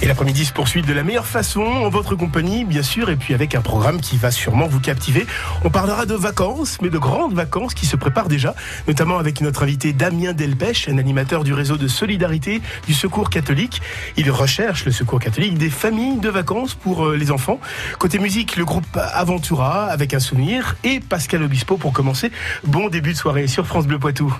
[0.00, 3.34] Et l'après-midi se poursuit de la meilleure façon, en votre compagnie, bien sûr, et puis
[3.34, 5.26] avec un programme qui va sûrement vous captiver.
[5.64, 8.54] On parlera de vacances, mais de grandes vacances qui se préparent déjà,
[8.88, 13.80] notamment avec notre invité Damien Delpech, un animateur du réseau de solidarité du Secours catholique.
[14.16, 17.60] Il recherche, le Secours catholique, des familles de vacances pour euh, les enfants.
[17.98, 22.32] Côté musique, le groupe Aventura, avec un souvenir, et Pascal Obispo pour commencer.
[22.64, 24.34] Bon début de soirée sur France Bleu Poitou.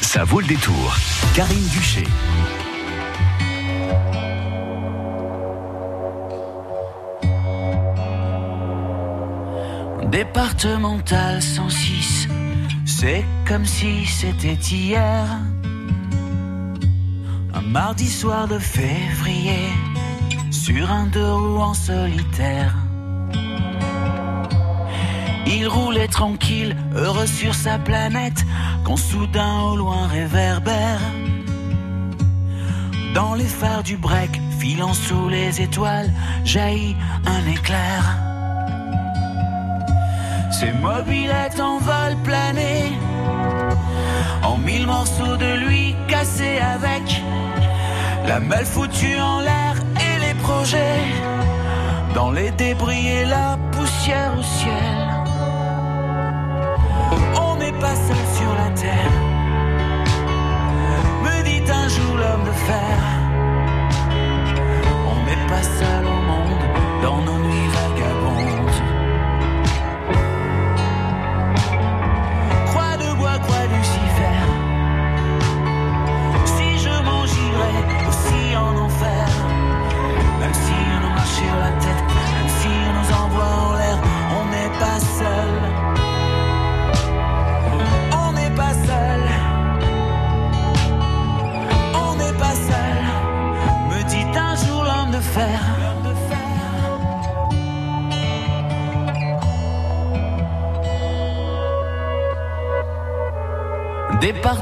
[0.00, 0.96] Ça vaut le détour.
[1.34, 2.04] Karine Duché.
[10.10, 12.28] Départemental 106,
[12.84, 15.26] c'est comme si c'était hier.
[17.52, 19.68] Un mardi soir de février,
[20.52, 22.74] sur un deux roues en solitaire.
[25.46, 28.44] Il roulait tranquille, heureux sur sa planète,
[28.84, 31.00] quand soudain au loin réverbère.
[33.12, 36.12] Dans les phares du break, filant sous les étoiles,
[36.44, 38.25] jaillit un éclair.
[40.58, 42.98] Ses mobilettes en vol plané,
[44.42, 47.02] en mille morceaux de lui cassés avec
[48.26, 51.02] la malle foutue en l'air et les projets
[52.14, 54.96] dans les débris et la poussière au ciel.
[57.38, 59.12] On n'est pas seul sur la terre,
[61.22, 62.96] me dit un jour l'homme de fer.
[65.12, 66.64] On n'est pas seul au monde
[67.02, 67.65] dans nos nuits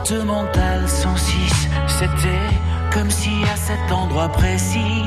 [0.05, 2.29] Départemental 106, c'était
[2.93, 5.03] comme si à cet endroit précis,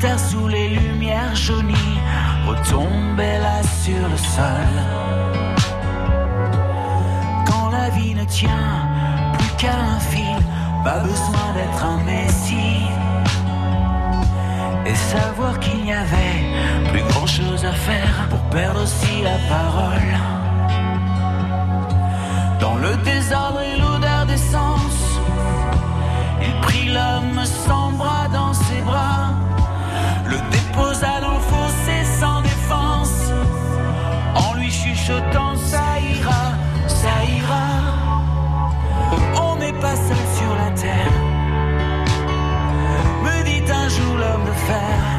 [0.00, 2.00] terres sous les lumières jaunies
[2.48, 4.74] retombaient là sur le sol.
[7.46, 8.88] Quand la vie ne tient
[9.38, 10.42] plus qu'à un fil,
[10.82, 12.88] pas besoin d'être un messie.
[14.84, 20.47] Et savoir qu'il n'y avait plus grand chose à faire pour perdre aussi la parole.
[22.60, 25.20] Dans le désordre et l'odeur d'essence,
[26.42, 29.30] il prit l'homme sans bras dans ses bras,
[30.26, 33.30] le déposa dans le fossé sans défense,
[34.34, 36.54] en lui chuchotant ça ira,
[36.86, 37.68] ça ira.
[39.42, 41.12] On n'est pas seul sur la terre,
[43.22, 45.17] me dit un jour l'homme de fer.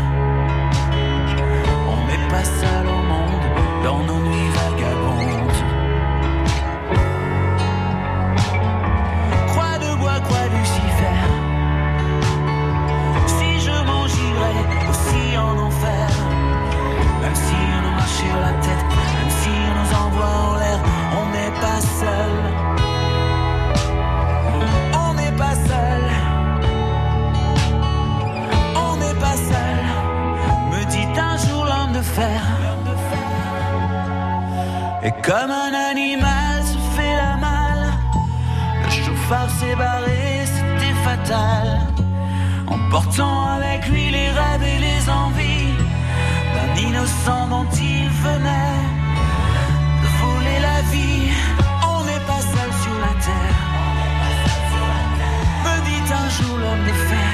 [41.30, 41.80] C'était fatal.
[42.68, 45.76] Emportant avec lui les rêves et les envies
[46.54, 48.80] d'un innocent dont il venait
[50.02, 51.32] de voler la vie.
[51.94, 53.60] On n'est pas seul sur la terre.
[55.66, 57.29] Me dit un jour l'homme de fer.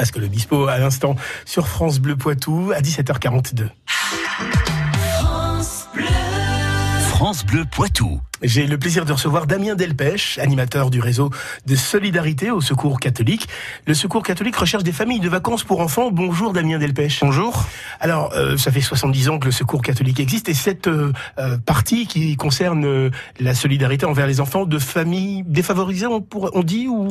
[0.00, 1.14] Pascal Obispo à l'instant
[1.44, 3.68] sur France Bleu Poitou à 17h42.
[7.10, 8.18] France Bleu Poitou.
[8.42, 11.28] J'ai le plaisir de recevoir Damien Delpech, animateur du réseau
[11.66, 13.46] de solidarité au Secours catholique.
[13.86, 16.10] Le Secours catholique recherche des familles de vacances pour enfants.
[16.10, 17.20] Bonjour Damien Delpech.
[17.20, 17.66] Bonjour.
[18.00, 21.58] Alors, euh, ça fait 70 ans que le Secours catholique existe et cette euh, euh,
[21.58, 23.10] partie qui concerne euh,
[23.40, 27.08] la solidarité envers les enfants de familles défavorisées, on, pour- on dit ou?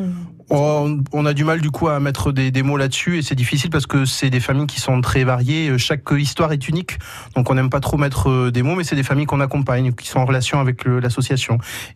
[0.52, 3.70] On a du mal du coup à mettre des, des mots là-dessus et c'est difficile
[3.70, 5.78] parce que c'est des familles qui sont très variées.
[5.78, 6.98] Chaque histoire est unique,
[7.36, 9.92] donc on n'aime pas trop mettre euh, des mots, mais c'est des familles qu'on accompagne,
[9.94, 11.19] qui sont en relation avec le- l'association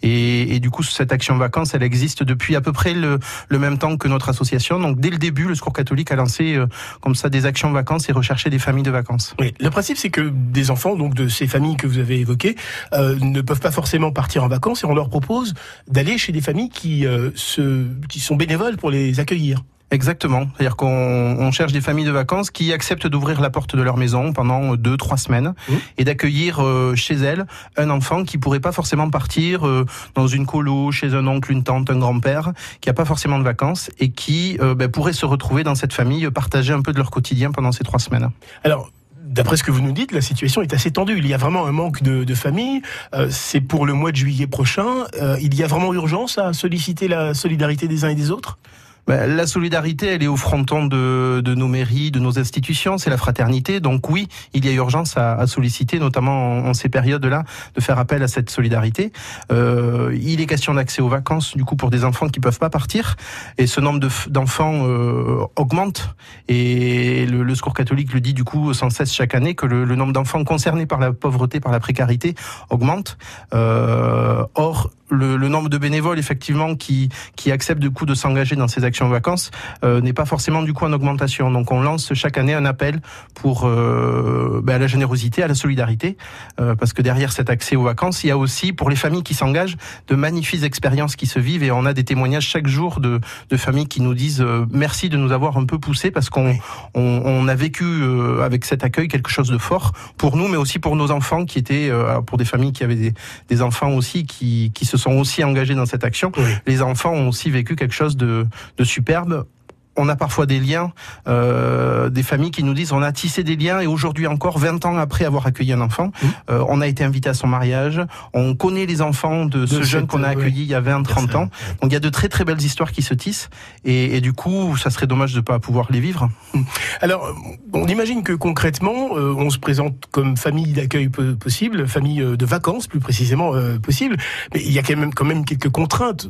[0.01, 3.77] Et, du coup, cette action vacances, elle existe depuis à peu près le, le, même
[3.77, 4.79] temps que notre association.
[4.79, 6.67] Donc, dès le début, le Secours catholique a lancé euh,
[7.01, 9.35] comme ça des actions vacances et recherché des familles de vacances.
[9.39, 12.55] Oui, le principe, c'est que des enfants, donc de ces familles que vous avez évoquées,
[12.93, 15.53] euh, ne peuvent pas forcément partir en vacances et on leur propose
[15.87, 19.63] d'aller chez des familles qui, euh, se, qui sont bénévoles pour les accueillir.
[19.93, 20.47] Exactement.
[20.55, 24.33] C'est-à-dire qu'on cherche des familles de vacances qui acceptent d'ouvrir la porte de leur maison
[24.33, 25.73] pendant deux, trois semaines mmh.
[25.99, 27.45] et d'accueillir euh, chez elles
[27.77, 29.85] un enfant qui pourrait pas forcément partir euh,
[30.15, 33.43] dans une colo, chez un oncle, une tante, un grand-père, qui a pas forcément de
[33.43, 36.97] vacances et qui euh, ben, pourrait se retrouver dans cette famille, partager un peu de
[36.97, 38.31] leur quotidien pendant ces trois semaines.
[38.63, 38.89] Alors,
[39.25, 41.17] D'après ce que vous nous dites, la situation est assez tendue.
[41.17, 42.83] Il y a vraiment un manque de, de familles.
[43.29, 45.05] c'est pour le mois de juillet prochain.
[45.41, 48.59] il y a vraiment urgence à solliciter la solidarité des uns et des autres?
[49.07, 53.17] La solidarité, elle est au fronton de, de nos mairies, de nos institutions, c'est la
[53.17, 53.79] fraternité.
[53.79, 57.43] Donc oui, il y a urgence à, à solliciter, notamment en, ces périodes-là,
[57.75, 59.11] de faire appel à cette solidarité.
[59.51, 62.69] Euh, il est question d'accès aux vacances, du coup, pour des enfants qui peuvent pas
[62.69, 63.15] partir.
[63.57, 66.15] Et ce nombre d'enfants euh, augmente.
[66.47, 69.85] Et le, le, Secours catholique le dit, du coup, sans cesse chaque année, que le,
[69.85, 72.35] le nombre d'enfants concernés par la pauvreté, par la précarité,
[72.69, 73.17] augmente.
[73.53, 78.55] Euh, or, le, le, nombre de bénévoles effectivement qui qui acceptent du coup de s'engager
[78.55, 79.51] dans ces actions vacances
[79.83, 81.51] euh, n'est pas forcément du coup en augmentation.
[81.51, 83.01] Donc on lance chaque année un appel
[83.35, 86.17] pour euh, ben, à la générosité, à la solidarité,
[86.59, 89.23] euh, parce que derrière cet accès aux vacances, il y a aussi pour les familles
[89.23, 89.77] qui s'engagent
[90.07, 93.19] de magnifiques expériences qui se vivent et on a des témoignages chaque jour de,
[93.49, 96.55] de familles qui nous disent euh, merci de nous avoir un peu poussé parce qu'on
[96.93, 100.57] on, on, a vécu euh, avec cet accueil quelque chose de fort pour nous, mais
[100.57, 103.13] aussi pour nos enfants qui étaient euh, pour des familles qui avaient des,
[103.49, 106.31] des enfants aussi qui qui se sont aussi engagés dans cette action.
[106.37, 106.43] Oui.
[106.65, 108.45] Les enfants ont aussi vécu quelque chose de,
[108.77, 109.45] de superbe
[109.95, 110.91] on a parfois des liens,
[111.27, 114.85] euh, des familles qui nous disent on a tissé des liens et aujourd'hui encore, 20
[114.85, 116.27] ans après avoir accueilli un enfant, mmh.
[116.51, 118.01] euh, on a été invité à son mariage,
[118.33, 120.63] on connaît les enfants de, de ce jeune qu'on a accueilli oui.
[120.63, 121.49] il y a 20, 30 ans.
[121.81, 123.49] Donc il y a de très très belles histoires qui se tissent
[123.85, 126.29] et, et du coup, ça serait dommage de ne pas pouvoir les vivre.
[127.01, 127.33] Alors,
[127.73, 132.45] on imagine que concrètement, euh, on se présente comme famille d'accueil possible, famille euh, de
[132.45, 134.17] vacances plus précisément euh, possible,
[134.53, 136.29] mais il y a quand même, quand même quelques contraintes.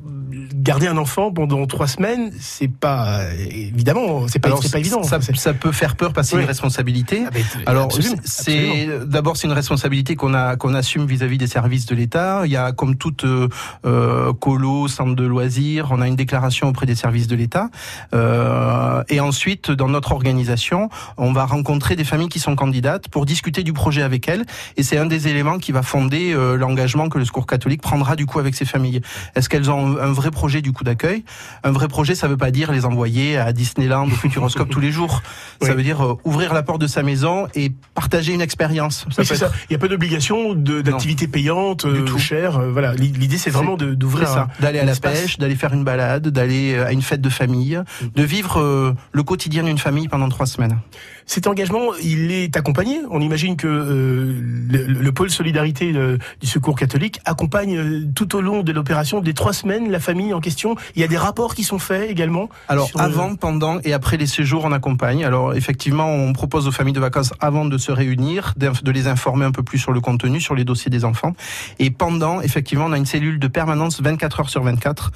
[0.54, 3.22] Garder un enfant pendant trois semaines, c'est pas
[3.54, 5.04] évidemment, c'est pas, Alors, pas évident.
[5.04, 6.44] Ça, ça, peut faire peur parce que c'est oui.
[6.44, 7.24] une responsabilité.
[7.28, 7.90] Ah ben, Alors,
[8.24, 12.44] c'est d'abord c'est une responsabilité qu'on a qu'on assume vis-à-vis -vis des services de l'État.
[12.46, 16.86] Il y a comme toute euh, colo, centre de loisirs, on a une déclaration auprès
[16.86, 17.70] des services de l'État.
[18.14, 23.26] Euh, et ensuite, dans notre organisation, on va rencontrer des familles qui sont candidates pour
[23.26, 24.46] discuter du projet avec elles.
[24.78, 28.16] Et c'est un des éléments qui va fonder euh, l'engagement que le Secours catholique prendra
[28.16, 29.02] du coup avec ces familles.
[29.36, 31.24] Est-ce qu'elles ont un vrai projet du coup d'accueil?
[31.64, 34.92] Un vrai projet, ça veut pas dire les envoyer à Disneyland ou Futuroscope tous les
[34.92, 35.22] jours.
[35.62, 35.68] Oui.
[35.68, 39.06] Ça veut dire euh, ouvrir la porte de sa maison et partager une expérience.
[39.18, 39.52] Oui, c'est ça.
[39.70, 42.58] Il n'y a pas d'obligation d'activité payante, euh, tout chère.
[42.58, 42.94] Euh, voilà.
[42.94, 44.48] L'idée, c'est vraiment d'ouvrir ça.
[44.60, 48.06] D'aller à la pêche, d'aller faire une balade, d'aller à une fête de famille, mmh.
[48.16, 50.78] de vivre euh, le quotidien d'une famille pendant trois semaines.
[51.26, 53.00] Cet engagement, il est accompagné.
[53.10, 54.34] On imagine que euh,
[54.70, 59.22] le, le, pôle solidarité de, du Secours catholique accompagne euh, tout au long de l'opération
[59.22, 60.76] des trois semaines la famille en question.
[60.96, 62.50] Il y a des rapports qui sont faits également.
[62.68, 63.36] Alors avant, le...
[63.36, 65.24] pendant et après les séjours, on accompagne.
[65.24, 69.46] Alors effectivement, on propose aux familles de vacances avant de se réunir, de les informer
[69.46, 71.34] un peu plus sur le contenu, sur les dossiers des enfants.
[71.80, 75.12] Et pendant, effectivement, on a une cellule de permanence 24 heures sur 24.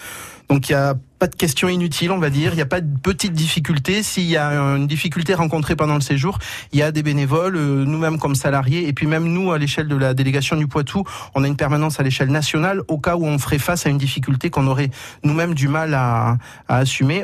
[0.49, 2.53] Donc il y a pas de questions inutiles, on va dire.
[2.53, 4.03] Il n'y a pas de petites difficultés.
[4.03, 6.39] S'il y a une difficulté rencontrée pendant le séjour,
[6.73, 9.87] il y a des bénévoles, euh, nous-mêmes comme salariés, et puis même nous, à l'échelle
[9.87, 11.03] de la délégation du Poitou,
[11.35, 13.97] on a une permanence à l'échelle nationale au cas où on ferait face à une
[13.97, 14.89] difficulté qu'on aurait
[15.23, 17.23] nous-mêmes du mal à, assumer.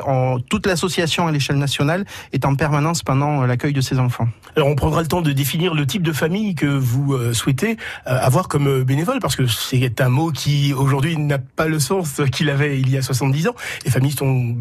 [0.49, 4.27] Toute l'association à l'échelle nationale est en permanence pendant l'accueil de ces enfants.
[4.55, 7.77] Alors on prendra le temps de définir le type de famille que vous euh, souhaitez
[8.07, 11.79] euh, avoir comme euh, bénévole, parce que c'est un mot qui aujourd'hui n'a pas le
[11.79, 14.55] sens qu'il avait il y a 70 ans les familles sont,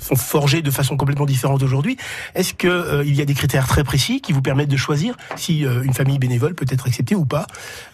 [0.00, 1.96] sont forgées de façon complètement différente aujourd'hui.
[2.34, 5.64] Est-ce qu'il euh, y a des critères très précis qui vous permettent de choisir si
[5.64, 7.46] euh, une famille bénévole peut être acceptée ou pas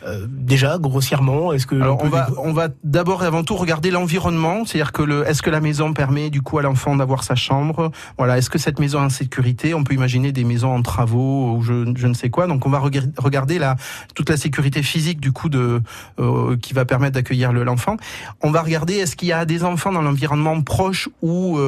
[0.07, 3.57] euh, Déjà, grossièrement, est-ce que Alors on, on va on va d'abord et avant tout
[3.57, 7.25] regarder l'environnement, c'est-à-dire que le est-ce que la maison permet du coup à l'enfant d'avoir
[7.25, 7.91] sa chambre?
[8.19, 9.75] Voilà, est-ce que cette maison est en sécurité?
[9.75, 12.47] On peut imaginer des maisons en travaux ou je, je ne sais quoi.
[12.47, 13.77] Donc on va regarder la
[14.15, 15.81] toute la sécurité physique du coup de
[16.19, 17.97] euh, qui va permettre d'accueillir l'enfant.
[18.43, 21.59] On va regarder est-ce qu'il y a des enfants dans l'environnement proche ou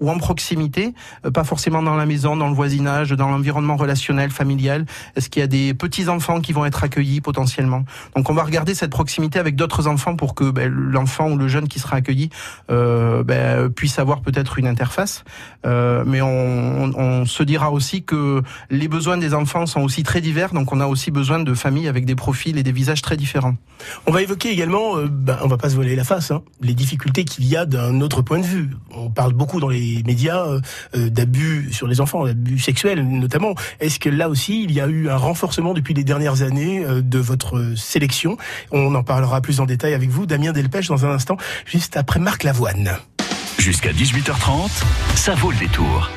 [0.00, 0.94] ou en proximité,
[1.34, 4.86] pas forcément dans la maison, dans le voisinage, dans l'environnement relationnel, familial.
[5.16, 7.84] Est-ce qu'il y a des petits enfants qui vont être accueillis potentiellement?
[8.16, 11.48] Donc on va regarder cette proximité avec d'autres enfants pour que ben, l'enfant ou le
[11.48, 12.30] jeune qui sera accueilli
[12.68, 15.24] ben, puisse avoir peut-être une interface.
[15.64, 20.72] mais on, se dira aussi que les besoins des enfants sont aussi très divers, donc
[20.72, 23.54] on a aussi besoin de familles avec des profils et des visages très différents.
[24.06, 26.74] On va évoquer également, euh, ben, on va pas se voiler la face, hein, les
[26.74, 28.68] difficultés qu'il y a d'un autre point de vue.
[28.94, 30.60] On parle beaucoup dans les médias euh,
[30.94, 33.54] euh, d'abus sur les enfants, d'abus sexuels notamment.
[33.80, 37.18] Est-ce que là aussi, il y a eu un renforcement depuis les dernières années de
[37.18, 38.36] votre sélection?
[38.70, 42.20] On en parlera plus en détail avec vous, Damien Delpech, dans un instant, juste après
[42.20, 42.98] Marc Lavoine.
[43.58, 44.70] Jusqu'à 18h30,
[45.14, 46.10] ça vaut le détour.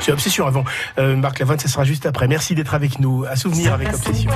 [0.00, 0.64] C'est Obsession avant.
[0.98, 2.28] Euh, Marc Lavoine, ça sera juste après.
[2.28, 3.24] Merci d'être avec nous.
[3.24, 4.30] À souvenir avec Obsession.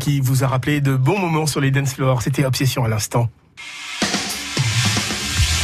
[0.00, 2.22] Qui vous a rappelé de bons moments sur les dance floors.
[2.22, 3.28] C'était Obsession à l'instant.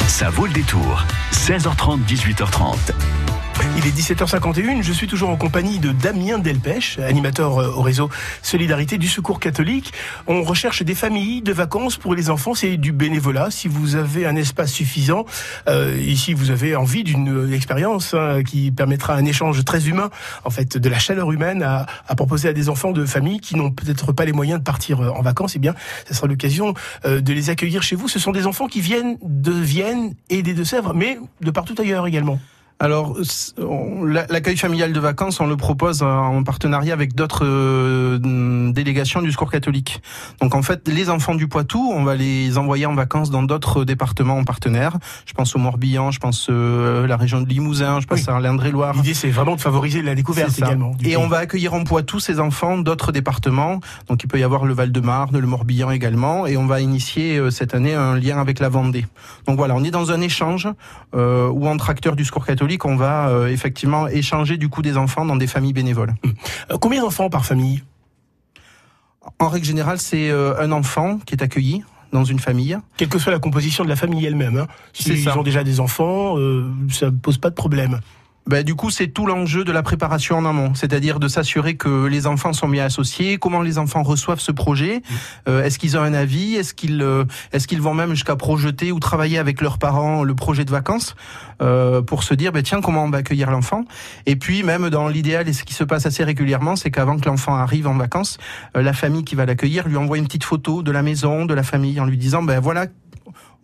[0.06, 1.04] Ça vaut le détour.
[1.32, 2.92] 16h30, 18h30.
[3.76, 8.10] Il est 17h51, je suis toujours en compagnie de Damien Delpech, animateur euh, au réseau
[8.42, 9.92] Solidarité du Secours catholique.
[10.26, 13.50] On recherche des familles de vacances pour les enfants, c'est du bénévolat.
[13.50, 15.26] Si vous avez un espace suffisant,
[15.68, 20.10] euh, ici vous avez envie d'une expérience hein, qui permettra un échange très humain,
[20.44, 23.56] en fait, de la chaleur humaine à, à proposer à des enfants de familles qui
[23.56, 25.74] n'ont peut-être pas les moyens de partir euh, en vacances, eh bien,
[26.08, 28.08] ce sera l'occasion de les accueillir chez vous.
[28.08, 32.06] Ce sont des enfants qui viennent de Vienne et des Deux-Sèvres, mais de partout ailleurs
[32.06, 32.38] également.
[32.82, 33.16] Alors,
[34.28, 37.44] l'accueil familial de vacances, on le propose en partenariat avec d'autres
[38.82, 40.02] délégations du Secours catholique.
[40.40, 43.84] Donc, en fait, les enfants du Poitou, on va les envoyer en vacances dans d'autres
[43.84, 44.98] départements partenaires.
[45.26, 48.94] Je pense au Morbihan, je pense euh, la région de Limousin, je pense à l'Indre-et-Loire.
[48.94, 50.96] L'idée, c'est vraiment de favoriser la découverte également.
[51.04, 53.80] Et on va accueillir en Poitou ces enfants d'autres départements.
[54.08, 56.46] Donc, il peut y avoir le Val-de-Marne, le Morbihan également.
[56.46, 59.06] Et on va initier euh, cette année un lien avec la Vendée.
[59.46, 60.68] Donc voilà, on est dans un échange
[61.14, 64.96] euh, où entre acteurs du Secours catholique qu'on va euh, effectivement échanger du coup des
[64.96, 66.14] enfants dans des familles bénévoles.
[66.70, 67.82] Euh, combien d'enfants par famille?
[69.38, 72.78] En règle générale, c'est euh, un enfant qui est accueilli dans une famille.
[72.96, 74.58] Quelle que soit la composition de la famille elle-même.
[74.58, 74.66] Hein.
[74.92, 75.38] S'ils ça.
[75.38, 78.00] ont déjà des enfants, euh, ça ne pose pas de problème.
[78.46, 82.06] Ben, du coup, c'est tout l'enjeu de la préparation en amont, c'est-à-dire de s'assurer que
[82.06, 85.02] les enfants sont bien associés, comment les enfants reçoivent ce projet,
[85.48, 88.90] euh, est-ce qu'ils ont un avis, est-ce qu'ils euh, est-ce qu'ils vont même jusqu'à projeter
[88.90, 91.14] ou travailler avec leurs parents le projet de vacances
[91.62, 93.84] euh, pour se dire ben tiens comment on va accueillir l'enfant.
[94.26, 97.26] Et puis même dans l'idéal et ce qui se passe assez régulièrement c'est qu'avant que
[97.26, 98.38] l'enfant arrive en vacances
[98.76, 101.54] euh, la famille qui va l'accueillir lui envoie une petite photo de la maison de
[101.54, 102.86] la famille en lui disant ben voilà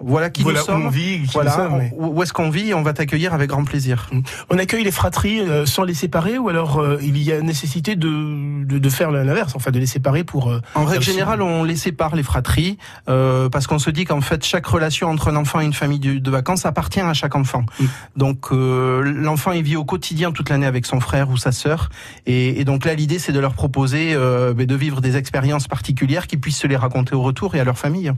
[0.00, 2.69] voilà qui voilà nous sommes où on vit, qui voilà sommes, où est-ce qu'on vit
[2.71, 4.09] et on va t'accueillir avec grand plaisir
[4.50, 7.97] On accueille les fratries euh, sans les séparer ou alors euh, il y a nécessité
[7.97, 10.50] de, de, de faire l'inverse, enfin de les séparer pour...
[10.50, 12.78] euh, En règle générale, on les sépare les fratries
[13.09, 15.99] euh, parce qu'on se dit qu'en fait chaque relation entre un enfant et une famille
[15.99, 17.64] de, de vacances appartient à chaque enfant.
[17.81, 17.85] Mm.
[18.17, 21.90] Donc euh, l'enfant il vit au quotidien toute l'année avec son frère ou sa sœur
[22.26, 26.26] et, et donc là l'idée c'est de leur proposer euh, de vivre des expériences particulières
[26.26, 28.12] qui puissent se les raconter au retour et à leur famille.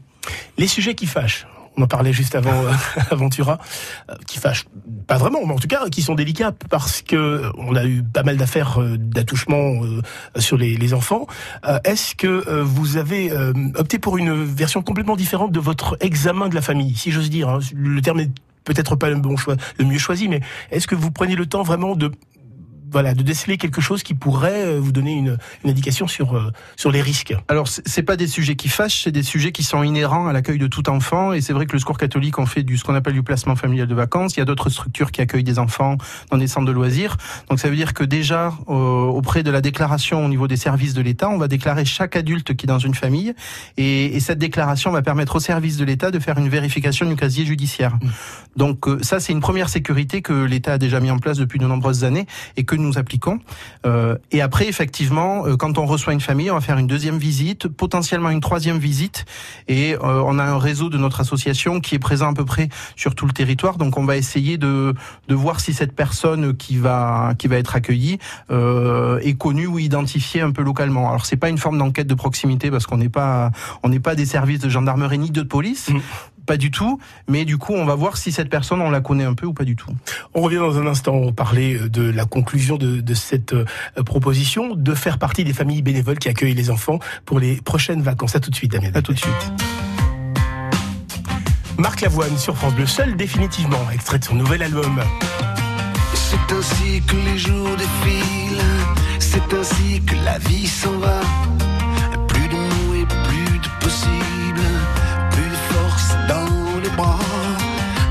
[0.58, 1.46] Les sujets qui fâchent.
[1.76, 2.72] On en parlait juste avant euh,
[3.10, 3.58] Aventura,
[4.10, 4.66] euh, qui fâchent
[5.06, 8.22] pas vraiment, mais en tout cas qui sont délicats parce que on a eu pas
[8.22, 10.02] mal d'affaires euh, d'attouchement euh,
[10.38, 11.26] sur les, les enfants.
[11.64, 15.96] Euh, Est-ce que euh, vous avez euh, opté pour une version complètement différente de votre
[16.00, 18.30] examen de la famille, si j'ose dire hein, Le terme n'est
[18.64, 21.62] peut-être pas le bon choix, le mieux choisi, mais est-ce que vous prenez le temps
[21.62, 22.12] vraiment de
[22.90, 26.50] voilà, de déceler quelque chose qui pourrait euh, vous donner une, une indication sur, euh,
[26.76, 29.82] sur les risques Alors c'est pas des sujets qui fâchent, c'est des sujets qui sont
[29.82, 31.32] inhérents à l'accueil de tout enfant.
[31.32, 33.56] Et c'est vrai que le Secours catholique on fait du ce qu'on appelle du placement
[33.56, 34.36] familial de vacances.
[34.36, 35.96] Il y a d'autres structures qui accueillent des enfants
[36.30, 37.16] dans des centres de loisirs.
[37.48, 40.94] Donc ça veut dire que déjà euh, auprès de la déclaration au niveau des services
[40.94, 43.34] de l'État, on va déclarer chaque adulte qui est dans une famille.
[43.76, 47.16] Et, et cette déclaration va permettre aux services de l'État de faire une vérification du
[47.16, 47.98] casier judiciaire.
[48.56, 51.58] Donc euh, ça c'est une première sécurité que l'État a déjà mis en place depuis
[51.58, 53.38] de nombreuses années et que nous appliquons.
[53.86, 57.18] Euh, et après, effectivement, euh, quand on reçoit une famille, on va faire une deuxième
[57.18, 59.24] visite, potentiellement une troisième visite,
[59.68, 62.68] et euh, on a un réseau de notre association qui est présent à peu près
[62.96, 63.76] sur tout le territoire.
[63.76, 64.94] Donc, on va essayer de,
[65.28, 68.18] de voir si cette personne qui va qui va être accueillie
[68.50, 71.08] est connue ou identifiée un peu localement.
[71.08, 73.50] Alors, c'est pas une forme d'enquête de proximité parce qu'on n'est pas
[74.02, 75.90] pas des services de gendarmerie ni de police.
[75.90, 76.00] Mm.
[76.50, 79.22] Pas du tout, mais du coup, on va voir si cette personne, on la connaît
[79.22, 79.92] un peu ou pas du tout.
[80.34, 83.64] On revient dans un instant parler de la conclusion de, de cette euh,
[84.04, 88.34] proposition de faire partie des familles bénévoles qui accueillent les enfants pour les prochaines vacances.
[88.34, 88.90] À tout de suite, Damien.
[88.94, 89.52] À tout de suite.
[91.78, 95.00] Marc Lavoine sur France Bleu, seul définitivement, extrait de son nouvel album.
[96.14, 98.64] C'est ainsi que les jours défilent,
[99.20, 101.20] c'est ainsi que la vie s'en va.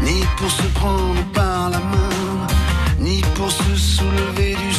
[0.04, 2.48] Ni pour se prendre par la main,
[3.00, 4.74] ni pour se soulever du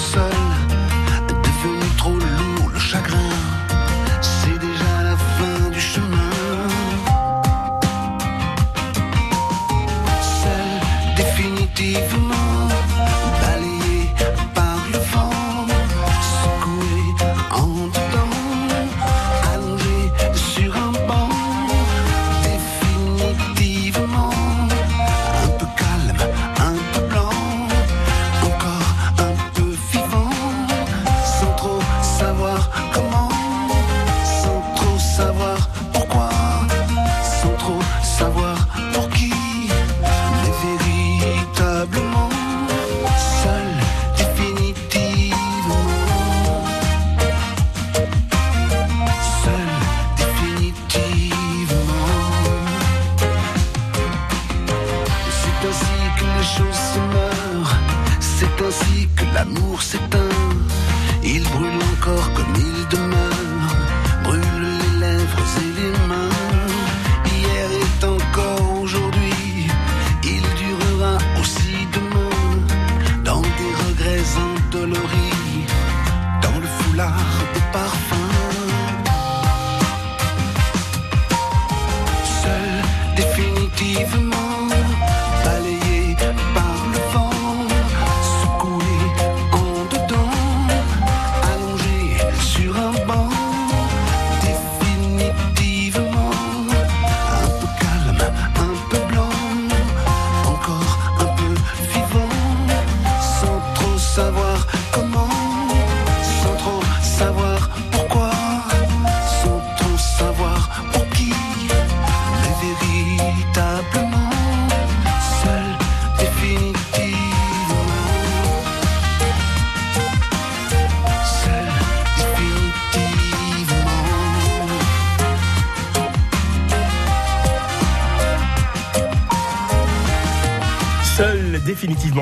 [58.66, 60.36] ainsi que l'amour s'éteint.
[61.24, 63.76] Il brûle encore comme il demeure,
[64.24, 64.40] brûle
[64.80, 66.29] les lèvres et les mains.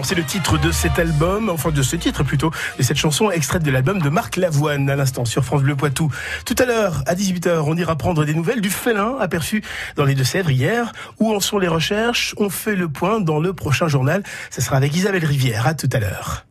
[0.03, 3.63] C'est le titre de cet album, enfin de ce titre plutôt, de cette chanson extraite
[3.63, 6.11] de l'album de Marc Lavoine à l'instant sur France Bleu Poitou.
[6.45, 9.63] Tout à l'heure, à 18h, on ira prendre des nouvelles du félin aperçu
[9.97, 10.93] dans les Deux-Sèvres hier.
[11.19, 12.35] Où en sont les recherches?
[12.39, 14.23] On fait le point dans le prochain journal.
[14.51, 15.67] Ce sera avec Isabelle Rivière.
[15.67, 16.45] À tout à l'heure.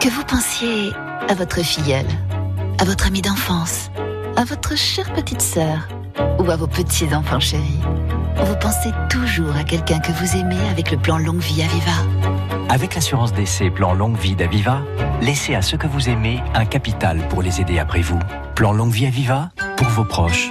[0.00, 0.92] Que vous pensiez
[1.28, 2.06] à votre filleule,
[2.78, 3.90] à votre amie d'enfance,
[4.36, 5.88] à votre chère petite sœur?
[6.38, 7.80] Ou à vos petits-enfants chéris,
[8.36, 12.28] vous pensez toujours à quelqu'un que vous aimez avec le plan Longue Vie Aviva.
[12.68, 14.82] Avec l'assurance d'essai Plan Longue Vie d'Aviva,
[15.22, 18.18] laissez à ceux que vous aimez un capital pour les aider après vous.
[18.54, 20.50] Plan Longue Vie Aviva, pour vos proches,